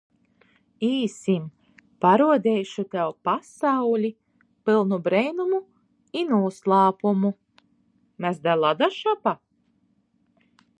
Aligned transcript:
Īsim! 0.85 1.43
Paruodeišu 2.05 2.85
tev 2.95 3.13
pasauli, 3.29 4.11
pylnu 4.71 4.99
breinumu 5.09 5.61
i 6.23 6.25
nūslāpumu. 6.33 7.35
Mes 8.27 8.45
da 8.49 8.59
ladaškapa? 8.65 9.39